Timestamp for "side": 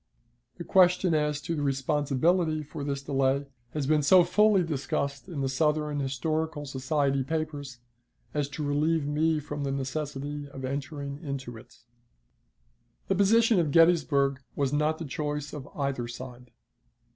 16.07-16.49